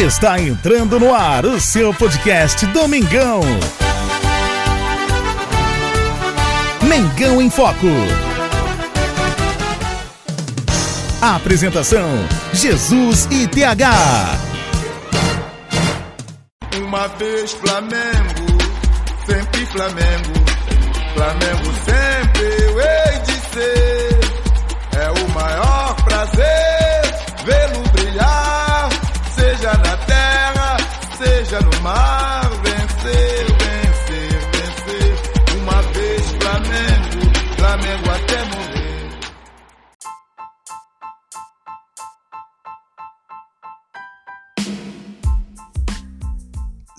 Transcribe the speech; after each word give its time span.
Está 0.00 0.40
entrando 0.40 0.98
no 0.98 1.14
ar 1.14 1.44
o 1.44 1.60
seu 1.60 1.92
podcast 1.92 2.64
Domingão. 2.68 3.42
Mengão 6.88 7.42
em 7.42 7.50
Foco. 7.50 7.86
Apresentação: 11.20 12.08
Jesus 12.54 13.28
e 13.30 13.46
TH. 13.46 13.90
Uma 16.78 17.06
vez 17.08 17.52
Flamengo, 17.52 18.58
sempre 19.26 19.66
Flamengo. 19.66 20.32
Flamengo 21.12 21.74
sempre 21.84 22.64
eu 22.64 22.80
hei 22.80 23.18
de 23.18 23.32
ser. 23.52 24.20
É 24.98 25.10
o 25.10 25.28
maior 25.28 25.79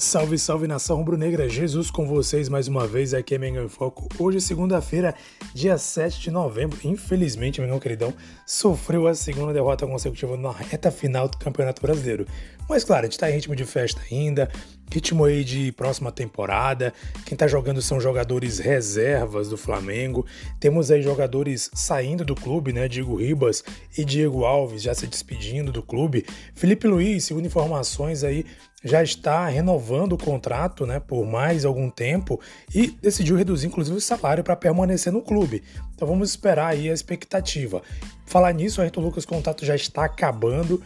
Salve, 0.02 0.36
salve 0.40 0.68
nação 0.68 0.98
rubro-negra, 0.98 1.48
Jesus 1.48 1.92
com 1.92 2.08
vocês 2.08 2.50
mais 2.50 2.68
uma 2.68 2.88
vez 2.88 3.14
aqui 3.14 3.36
é 3.36 3.38
Mengão 3.38 3.64
em 3.64 3.70
Foco. 3.70 4.10
Hoje, 4.18 4.40
é 4.40 4.42
segunda-feira, 4.42 5.14
dia 5.54 5.78
7 5.78 6.20
de 6.20 6.32
novembro. 6.32 6.76
Infelizmente, 6.84 7.62
Mengão 7.62 7.80
queridão 7.80 8.12
sofreu 8.44 9.08
a 9.08 9.14
segunda 9.14 9.54
derrota 9.54 9.86
consecutiva 9.86 10.36
na 10.36 10.52
reta 10.52 10.90
final 10.90 11.28
do 11.28 11.38
Campeonato 11.38 11.84
Brasileiro. 11.84 12.26
Mas 12.68 12.84
claro, 12.84 13.06
a 13.06 13.10
gente 13.10 13.20
tá 13.20 13.30
em 13.30 13.36
ritmo 13.36 13.56
de 13.56 13.64
festa 13.64 14.02
ainda, 14.12 14.50
ritmo 14.92 15.24
aí 15.24 15.44
de 15.44 15.72
próxima 15.72 16.12
temporada. 16.12 16.94
Quem 17.26 17.38
tá 17.38 17.48
jogando 17.48 17.82
são 17.82 18.00
jogadores 18.00 18.60
reservas 18.60 19.48
do 19.48 19.58
Flamengo. 19.58 20.26
Temos 20.60 20.92
aí 20.92 21.02
jogadores 21.02 21.70
saindo 21.74 22.26
do 22.26 22.36
clube, 22.36 22.74
né? 22.74 22.88
Diego 22.88 23.16
Ribas 23.16 23.64
e 23.98 24.04
Diego 24.04 24.44
Alves 24.44 24.82
já 24.82 24.94
se 24.94 25.08
despedindo 25.08 25.72
do 25.72 25.82
clube. 25.82 26.26
Felipe 26.54 26.88
Luiz, 26.88 27.24
segundo 27.24 27.46
informações 27.46 28.24
aí, 28.24 28.46
já 28.84 29.04
está 29.04 29.48
renovando 29.48 30.14
o 30.14 30.18
contrato 30.18 30.86
né, 30.86 31.00
por 31.00 31.26
mais 31.26 31.66
algum 31.66 31.90
tempo 31.90 32.40
e 32.74 32.88
decidiu 32.88 33.36
reduzir 33.36 33.68
inclusive 33.68 33.96
o 33.96 34.02
salário 34.02 34.44
para 34.44 34.56
permanecer 34.56 35.14
no 35.14 35.22
clube. 35.22 35.64
Então 35.94 36.08
vamos 36.08 36.30
esperar 36.32 36.68
aí 36.68 36.90
a 36.90 36.94
expectativa. 36.94 37.82
Falar 38.26 38.54
nisso, 38.54 38.82
o 38.82 38.84
Ayrton 38.84 39.02
Lucas 39.02 39.26
contrato 39.26 39.66
já 39.66 39.76
está 39.76 40.06
acabando 40.06 40.82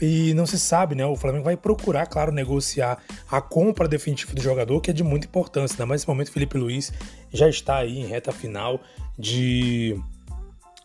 e 0.00 0.34
não 0.34 0.46
se 0.46 0.58
sabe, 0.58 0.94
né? 0.94 1.06
O 1.06 1.16
Flamengo 1.16 1.44
vai 1.44 1.56
procurar, 1.56 2.06
claro, 2.06 2.32
negociar 2.32 2.98
a 3.30 3.40
compra 3.40 3.88
definitiva 3.88 4.34
do 4.34 4.42
jogador, 4.42 4.80
que 4.80 4.90
é 4.90 4.94
de 4.94 5.02
muita 5.02 5.26
importância. 5.26 5.76
Né? 5.78 5.84
Mas 5.84 6.00
nesse 6.00 6.08
momento, 6.08 6.32
Felipe 6.32 6.58
Luiz 6.58 6.92
já 7.32 7.48
está 7.48 7.78
aí 7.78 7.98
em 7.98 8.06
reta 8.06 8.32
final 8.32 8.80
de 9.18 9.98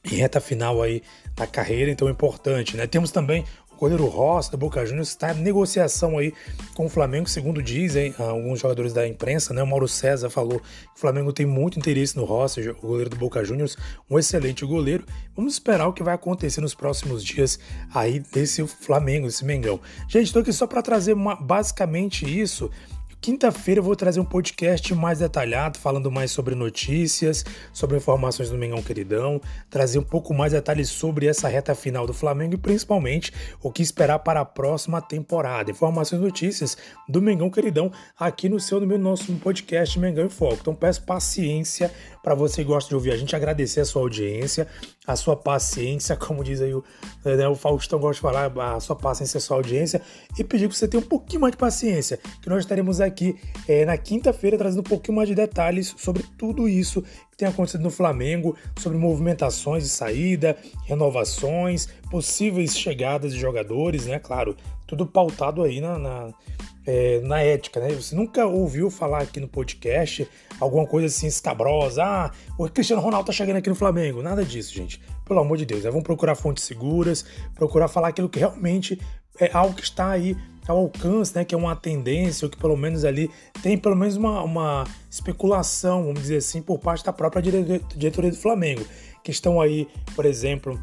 em 0.03 0.15
reta 0.15 0.41
final 0.41 0.81
aí 0.81 1.03
da 1.35 1.45
carreira, 1.45 1.91
então 1.91 2.07
é 2.07 2.11
importante, 2.11 2.75
né? 2.75 2.87
Temos 2.87 3.11
também 3.11 3.45
goleiro 3.81 4.05
Ross, 4.05 4.47
da 4.47 4.57
Boca 4.57 4.85
Juniors, 4.85 5.09
está 5.09 5.33
em 5.33 5.41
negociação 5.41 6.19
aí 6.19 6.31
com 6.75 6.85
o 6.85 6.89
Flamengo, 6.89 7.27
segundo 7.27 7.63
dizem 7.63 8.13
alguns 8.19 8.59
jogadores 8.59 8.93
da 8.93 9.07
imprensa, 9.07 9.55
né? 9.55 9.63
O 9.63 9.65
Mauro 9.65 9.87
César 9.87 10.29
falou 10.29 10.59
que 10.59 10.97
o 10.97 10.99
Flamengo 10.99 11.33
tem 11.33 11.47
muito 11.47 11.79
interesse 11.79 12.15
no 12.15 12.23
Ross, 12.23 12.57
o 12.57 12.87
goleiro 12.87 13.09
do 13.09 13.15
Boca 13.15 13.43
Juniors, 13.43 13.75
um 14.07 14.19
excelente 14.19 14.63
goleiro. 14.67 15.03
Vamos 15.35 15.53
esperar 15.53 15.87
o 15.87 15.93
que 15.93 16.03
vai 16.03 16.13
acontecer 16.13 16.61
nos 16.61 16.75
próximos 16.75 17.23
dias 17.23 17.59
aí 17.91 18.19
desse 18.19 18.65
Flamengo, 18.67 19.25
desse 19.25 19.43
Mengão. 19.43 19.79
Gente, 20.07 20.27
estou 20.27 20.43
aqui 20.43 20.53
só 20.53 20.67
para 20.67 20.83
trazer 20.83 21.13
uma, 21.13 21.35
basicamente 21.35 22.23
isso. 22.39 22.69
Quinta-feira 23.21 23.77
eu 23.77 23.83
vou 23.83 23.95
trazer 23.95 24.19
um 24.19 24.25
podcast 24.25 24.95
mais 24.95 25.19
detalhado, 25.19 25.77
falando 25.77 26.09
mais 26.09 26.31
sobre 26.31 26.55
notícias, 26.55 27.45
sobre 27.71 27.97
informações 27.97 28.49
do 28.49 28.57
Mengão 28.57 28.81
Queridão, 28.81 29.39
trazer 29.69 29.99
um 29.99 30.03
pouco 30.03 30.33
mais 30.33 30.53
detalhes 30.53 30.89
sobre 30.89 31.27
essa 31.27 31.47
reta 31.47 31.75
final 31.75 32.07
do 32.07 32.15
Flamengo 32.15 32.55
e 32.55 32.57
principalmente 32.57 33.31
o 33.61 33.71
que 33.71 33.83
esperar 33.83 34.17
para 34.17 34.39
a 34.39 34.45
próxima 34.45 34.99
temporada. 34.99 35.69
Informações 35.69 36.19
e 36.19 36.23
notícias 36.23 36.75
do 37.07 37.21
Mengão 37.21 37.51
Queridão 37.51 37.91
aqui 38.19 38.49
no 38.49 38.59
seu, 38.59 38.79
no 38.79 38.87
meu 38.87 38.97
nosso 38.97 39.31
podcast 39.35 39.99
Mengão 39.99 40.25
em 40.25 40.29
Foco. 40.29 40.57
Então 40.59 40.73
peço 40.73 41.03
paciência 41.03 41.91
para 42.21 42.35
você 42.35 42.63
que 42.63 42.67
gosta 42.67 42.89
de 42.89 42.95
ouvir 42.95 43.11
a 43.11 43.17
gente, 43.17 43.35
agradecer 43.35 43.81
a 43.81 43.85
sua 43.85 44.01
audiência, 44.01 44.67
a 45.05 45.15
sua 45.15 45.35
paciência, 45.35 46.15
como 46.17 46.43
diz 46.43 46.61
aí 46.61 46.73
o, 46.73 46.83
né, 47.25 47.47
o 47.47 47.55
Faustão 47.55 47.99
gosta 47.99 48.15
de 48.15 48.21
falar, 48.21 48.75
a 48.75 48.79
sua 48.79 48.95
paciência, 48.95 49.37
a 49.37 49.41
sua 49.41 49.57
audiência, 49.57 50.01
e 50.37 50.43
pedir 50.43 50.69
que 50.69 50.75
você 50.75 50.87
tenha 50.87 51.01
um 51.01 51.07
pouquinho 51.07 51.41
mais 51.41 51.51
de 51.51 51.57
paciência, 51.57 52.19
que 52.41 52.49
nós 52.49 52.59
estaremos 52.59 53.01
aqui 53.01 53.35
é, 53.67 53.85
na 53.85 53.97
quinta-feira 53.97 54.57
trazendo 54.57 54.81
um 54.81 54.89
pouquinho 54.89 55.15
mais 55.15 55.27
de 55.27 55.35
detalhes 55.35 55.93
sobre 55.97 56.23
tudo 56.37 56.67
isso 56.67 57.01
que 57.01 57.37
tem 57.37 57.47
acontecido 57.47 57.81
no 57.81 57.89
Flamengo, 57.89 58.55
sobre 58.79 58.97
movimentações 58.97 59.83
de 59.83 59.89
saída, 59.89 60.57
renovações, 60.85 61.87
possíveis 62.09 62.77
chegadas 62.77 63.33
de 63.33 63.39
jogadores, 63.39 64.05
né? 64.05 64.19
Claro, 64.19 64.55
tudo 64.85 65.05
pautado 65.05 65.63
aí 65.63 65.79
na, 65.79 65.97
na, 65.97 66.33
é, 66.85 67.19
na 67.21 67.41
ética, 67.41 67.79
né? 67.79 67.89
Você 67.89 68.15
nunca 68.15 68.45
ouviu 68.45 68.89
falar 68.89 69.21
aqui 69.21 69.39
no 69.39 69.47
podcast 69.47 70.27
alguma 70.59 70.85
coisa 70.85 71.07
assim 71.07 71.27
escabrosa, 71.27 72.03
ah, 72.03 72.31
o 72.57 72.67
Cristiano 72.69 73.01
Ronaldo 73.01 73.27
tá 73.27 73.33
chegando 73.33 73.57
aqui 73.57 73.69
no 73.69 73.75
Flamengo. 73.75 74.21
Nada 74.21 74.43
disso, 74.43 74.73
gente. 74.73 75.01
Pelo 75.25 75.39
amor 75.39 75.57
de 75.57 75.65
Deus. 75.65 75.85
É, 75.85 75.89
vamos 75.89 76.03
procurar 76.03 76.35
fontes 76.35 76.63
seguras, 76.63 77.25
procurar 77.55 77.87
falar 77.87 78.09
aquilo 78.09 78.29
que 78.29 78.39
realmente 78.39 78.99
é 79.39 79.49
algo 79.53 79.73
que 79.73 79.83
está 79.83 80.09
aí 80.09 80.35
ao 80.67 80.77
alcance, 80.77 81.35
né? 81.35 81.43
Que 81.43 81.55
é 81.55 81.57
uma 81.57 81.75
tendência, 81.75 82.45
ou 82.45 82.51
que 82.51 82.57
pelo 82.57 82.77
menos 82.77 83.03
ali 83.03 83.29
tem 83.61 83.77
pelo 83.77 83.95
menos 83.95 84.15
uma, 84.15 84.43
uma 84.43 84.83
especulação, 85.09 86.03
vamos 86.03 86.21
dizer 86.21 86.37
assim, 86.37 86.61
por 86.61 86.79
parte 86.79 87.03
da 87.03 87.13
própria 87.13 87.41
diretoria 87.41 88.31
do 88.31 88.37
Flamengo. 88.37 88.85
Que 89.23 89.31
estão 89.31 89.61
aí, 89.61 89.87
por 90.15 90.25
exemplo, 90.25 90.79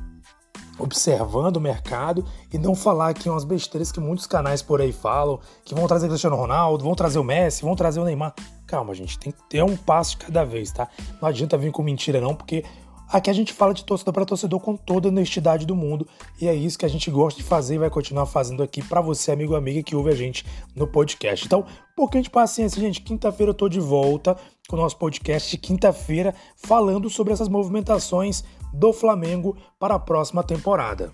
observando 0.78 1.56
o 1.56 1.60
mercado 1.60 2.24
e 2.52 2.58
não 2.58 2.74
falar 2.74 3.10
aqui 3.10 3.28
umas 3.28 3.44
besteiras 3.44 3.90
que 3.90 4.00
muitos 4.00 4.26
canais 4.26 4.62
por 4.62 4.80
aí 4.80 4.92
falam, 4.92 5.40
que 5.64 5.74
vão 5.74 5.86
trazer 5.86 6.08
Cristiano 6.08 6.36
Ronaldo, 6.36 6.84
vão 6.84 6.94
trazer 6.94 7.18
o 7.18 7.24
Messi, 7.24 7.62
vão 7.62 7.74
trazer 7.74 8.00
o 8.00 8.04
Neymar. 8.04 8.34
Calma, 8.66 8.94
gente, 8.94 9.18
tem 9.18 9.32
que 9.32 9.42
ter 9.48 9.62
um 9.62 9.76
passo 9.76 10.12
de 10.12 10.26
cada 10.26 10.44
vez, 10.44 10.70
tá? 10.70 10.88
Não 11.20 11.28
adianta 11.28 11.56
vir 11.56 11.72
com 11.72 11.82
mentira 11.82 12.20
não, 12.20 12.34
porque 12.34 12.64
aqui 13.08 13.30
a 13.30 13.32
gente 13.32 13.52
fala 13.52 13.72
de 13.72 13.84
torcedor 13.84 14.12
para 14.12 14.24
torcedor 14.24 14.60
com 14.60 14.76
toda 14.76 15.08
a 15.08 15.10
honestidade 15.10 15.66
do 15.66 15.74
mundo 15.74 16.06
e 16.40 16.46
é 16.46 16.54
isso 16.54 16.78
que 16.78 16.84
a 16.84 16.88
gente 16.88 17.10
gosta 17.10 17.40
de 17.40 17.46
fazer 17.46 17.76
e 17.76 17.78
vai 17.78 17.90
continuar 17.90 18.26
fazendo 18.26 18.62
aqui 18.62 18.82
para 18.82 19.00
você, 19.00 19.32
amigo 19.32 19.54
amiga 19.54 19.82
que 19.82 19.96
ouve 19.96 20.10
a 20.10 20.14
gente 20.14 20.44
no 20.76 20.86
podcast. 20.86 21.46
Então, 21.46 21.60
um 21.60 21.96
pouquinho 21.96 22.22
de 22.22 22.30
paciência, 22.30 22.80
gente. 22.80 23.00
Quinta-feira 23.00 23.50
eu 23.50 23.54
tô 23.54 23.68
de 23.68 23.80
volta 23.80 24.36
com 24.68 24.76
o 24.76 24.80
nosso 24.80 24.98
podcast 24.98 25.50
de 25.50 25.56
quinta-feira 25.56 26.34
falando 26.54 27.08
sobre 27.08 27.32
essas 27.32 27.48
movimentações 27.48 28.44
do 28.72 28.92
Flamengo 28.92 29.56
para 29.78 29.94
a 29.94 29.98
próxima 29.98 30.44
temporada. 30.44 31.12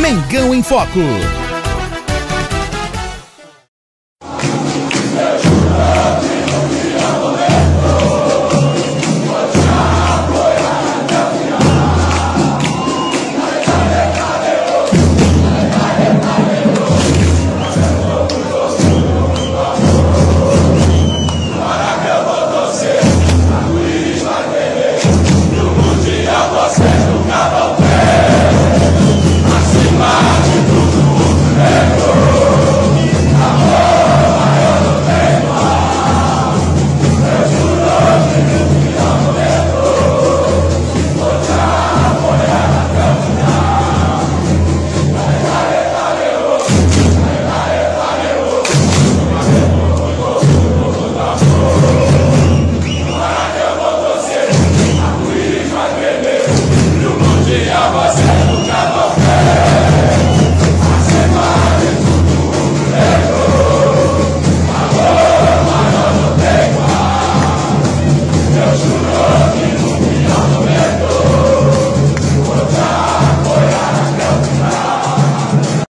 Mengão 0.00 0.54
em 0.54 0.62
Foco. 0.62 1.41